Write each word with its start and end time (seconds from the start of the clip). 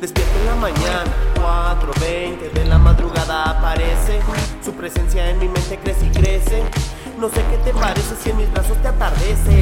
Despierto 0.00 0.38
en 0.38 0.46
la 0.46 0.54
mañana, 0.54 1.04
4.20 1.34 2.52
de 2.52 2.64
la 2.66 2.78
madrugada 2.78 3.50
aparece. 3.50 4.20
Su 4.64 4.72
presencia 4.72 5.28
en 5.30 5.38
mi 5.38 5.48
mente 5.48 5.78
crece 5.82 6.06
y 6.06 6.10
crece. 6.10 6.62
No 7.18 7.28
sé 7.28 7.42
qué 7.50 7.58
te 7.58 7.72
parece 7.78 8.16
si 8.16 8.30
en 8.30 8.38
mis 8.38 8.50
brazos 8.50 8.80
te 8.80 8.88
atardece. 8.88 9.59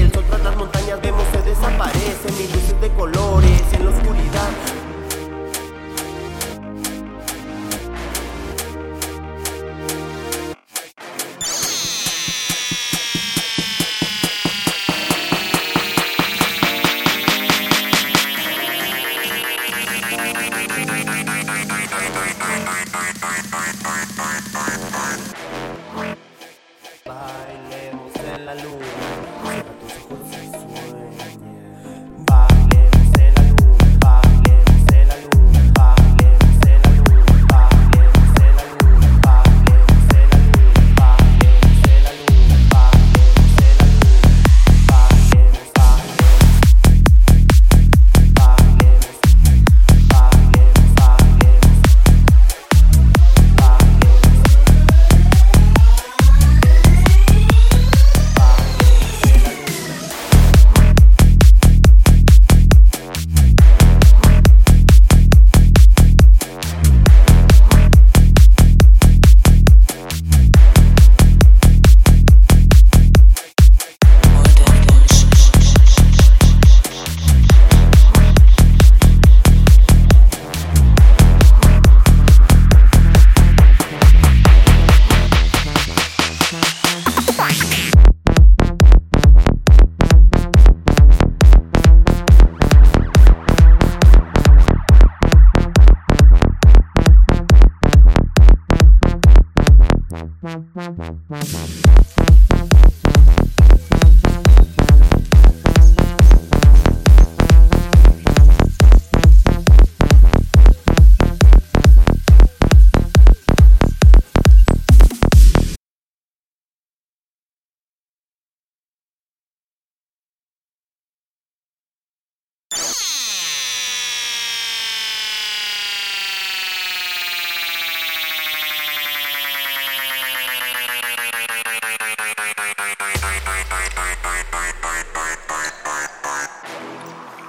Bye. 100.48 102.24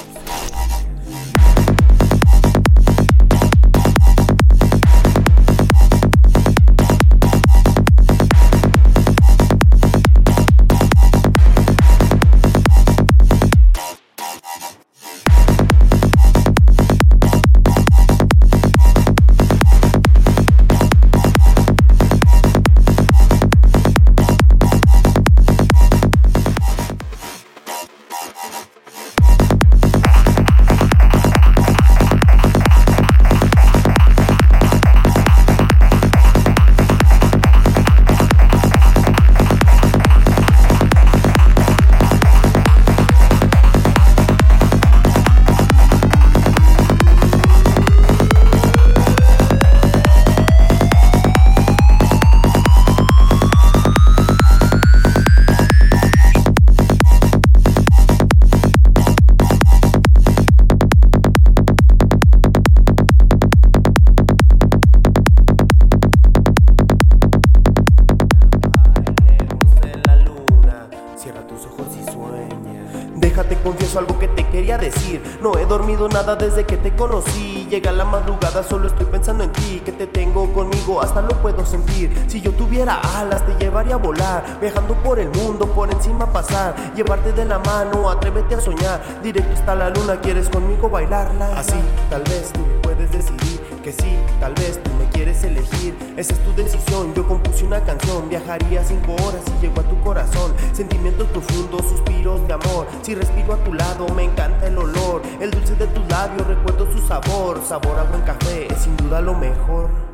No 75.47 75.58
he 75.58 75.66
dormido 75.66 76.09
nada 76.09 76.35
desde 76.35 76.66
que 76.66 76.75
te 76.75 76.94
conocí. 76.94 77.66
Llega 77.69 77.94
la 77.94 78.03
madrugada, 78.03 78.63
solo 78.63 78.88
estoy 78.88 79.06
pensando 79.06 79.46
en 79.46 79.52
ti. 79.53 79.81
Que 79.85 79.94
te 79.94 80.05
tengo 80.05 80.52
conmigo, 80.52 81.02
hasta 81.02 81.22
lo 81.22 81.29
puedo 81.41 81.66
sentir. 81.66 82.11
Si 82.28 82.41
yo 82.41 82.52
tuviera 82.52 82.99
alas, 83.16 83.46
te 83.46 83.53
llevaría 83.53 83.94
a 83.94 83.97
volar. 83.97 84.44
Viajando 84.59 84.94
por 84.96 85.20
el 85.20 85.29
mundo, 85.29 85.66
por 85.67 85.90
encima 85.90 86.26
pasar. 86.34 86.76
Llevarte 86.97 87.32
de 87.32 87.46
la 87.46 87.59
mano, 87.59 88.09
atrévete 88.09 88.55
a 88.55 88.59
soñar. 88.59 89.02
Directo 89.23 89.53
está 89.53 89.73
la 89.73 89.90
luna, 89.90 90.20
¿quieres 90.20 90.49
conmigo 90.49 90.90
bailarla? 90.90 91.58
Así, 91.58 91.79
tal 92.09 92.23
vez 92.23 92.52
tú 92.52 92.59
puedes 92.82 93.09
decidir 93.09 93.61
que 93.82 93.94
sí, 93.94 94.17
tal 94.41 94.53
vez 94.53 94.84
tú 94.84 94.97
elegir. 95.43 95.95
Esa 96.17 96.34
es 96.34 96.39
tu 96.43 96.53
decisión. 96.53 97.13
Yo 97.13 97.28
compuse 97.28 97.66
una 97.66 97.81
canción, 97.81 98.29
viajaría 98.29 98.84
cinco 98.84 99.13
horas 99.23 99.41
y 99.57 99.61
llego 99.61 99.81
a 99.81 99.84
tu 99.84 99.99
corazón. 100.01 100.53
Sentimientos 100.73 101.28
profundos, 101.28 101.81
suspiros 101.85 102.47
de 102.47 102.53
amor. 102.53 102.87
Si 103.01 103.16
respiro 103.16 103.53
a 103.53 103.63
tu 103.63 103.73
lado, 103.73 104.07
me 104.16 104.23
encanta 104.23 104.67
el 104.67 104.78
olor. 104.78 105.22
El 105.39 105.51
dulce 105.51 105.75
de 105.75 105.87
tus 105.87 106.07
labios, 106.09 106.47
recuerdo 106.47 106.91
su 106.91 107.05
sabor. 107.07 107.61
Sabor 107.67 107.99
a 107.99 108.03
buen 108.03 108.22
café, 108.22 108.67
es 108.72 108.79
sin 108.79 108.95
duda 108.97 109.22
lo 109.22 109.34
mejor. 109.34 110.07